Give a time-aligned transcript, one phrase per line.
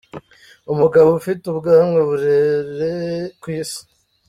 [0.71, 2.93] Umugabo ufite ubwanwa burere
[3.41, 3.81] ku isi